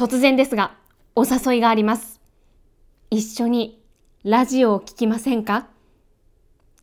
[0.00, 0.76] 突然ですが、
[1.14, 2.22] お誘いがあります。
[3.10, 3.84] 一緒に
[4.24, 5.66] ラジオを聴きませんか？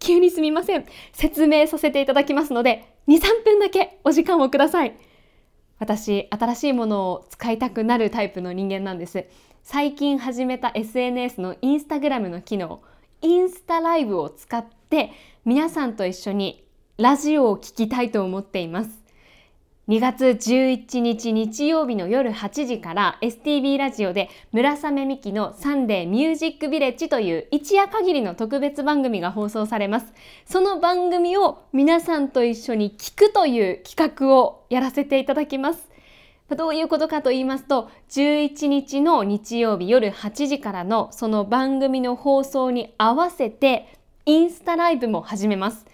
[0.00, 0.84] 急にすみません。
[1.12, 4.96] 説明させていただきますので、2、3分だけお時間をください。
[5.78, 9.26] 私、新しいものを使いたくなるタイプの人間なんです。
[9.62, 12.82] 最近始めた SNS のインスタグラムの機能、
[13.22, 15.12] インスタライブを使って
[15.44, 16.66] 皆さんと一緒に
[16.98, 19.03] ラジオを聴きたいと思っています。
[19.86, 30.06] 2月11日日曜日の夜8時から STB ラジオで村雨美希のサンデーミュージックビレッジという一夜限りの特別番組が放送されます。
[30.46, 35.90] その番組を皆さんと一緒に聞くという企画をやらせていただきます。
[36.56, 45.84] どういうことかと言いますと、11日の日曜日夜8時からのその番組の放送に合わせてインスタライブも始めます。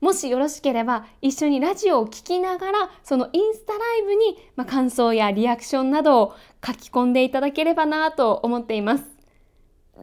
[0.00, 6.34] もしよろしければ一緒にラジオを聴きながらそのインスタライブに、ま感想やリアクションなどを
[6.64, 9.04] 書き込んでいただければなと思っています。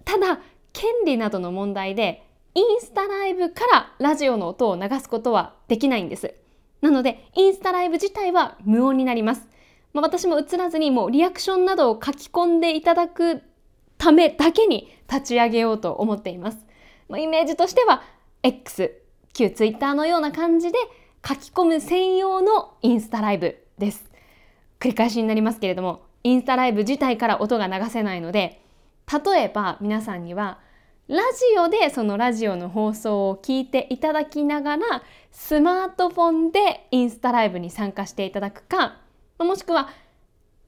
[0.04, 0.42] ただ
[0.74, 6.34] 権利などの問題でインスタライブからラジオの音を流すことはできないんです。
[6.82, 9.48] なのでインスタライブ自体は無音になります。
[9.94, 13.42] まあ、私も映らずにもうリアクションなどを書き込んでいただく
[13.98, 16.66] ためだけに立ち上げようと思っています。
[17.08, 18.04] まあ、イメージとしては
[18.44, 19.05] X
[19.36, 20.80] 旧 Twitter のような感じで
[21.28, 24.10] 書き込む専用のインスタライブです。
[24.80, 28.62] 繰り返しになりますけれども、インスタライブ自体から音が流せないので、
[29.26, 30.60] 例えば皆さんには、
[31.10, 39.02] ラジオでそのラジオの放送を聞いていただきながら、スマートフォンでインスタライブに参加していただくか、
[39.38, 39.90] もしくは、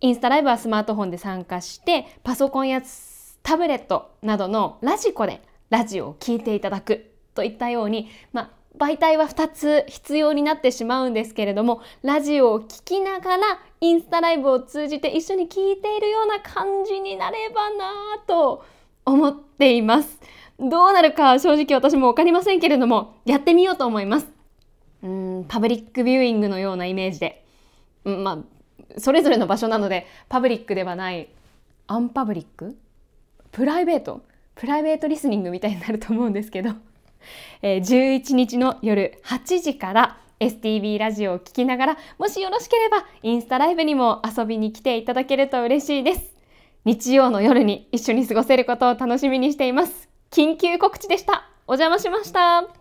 [0.02, 2.82] インスタライブはスマートフォンで参加して、パソコンや
[3.44, 8.50] タブレットなどのラジコでラジオを聴いていただくといったように、まあ、
[8.80, 13.44] 媒体は2つ必要になってしまうんですけれどもラジオを聴きながら
[13.80, 17.94] インスタライブを通じて一緒に聴いているような感じになればな
[18.26, 18.66] と
[19.06, 20.20] 思っています。
[20.60, 24.28] どうなるか正直私も分かりませんけれどもやってみようと思います。
[25.04, 27.46] うんパブリックビューイングのようなイメージで、
[28.06, 28.44] うん、ま
[28.96, 31.30] あそれぞれの場所なのでパブリックではない
[31.86, 32.76] アンパブリック？
[33.52, 34.24] プライベート？
[34.56, 36.72] プライベートリスニングみたいになると思うんですけど。
[37.62, 46.36] えー、11日の夜8時から STB ラジオを聴きながら、もしよろしければインスタライブにも遊びに来ていただけると嬉しいです。
[46.86, 50.10] 日曜の夜に一緒に過ごせることを楽しみにしています。
[50.32, 51.50] 緊急告知でした。
[51.68, 52.77] お邪魔しました。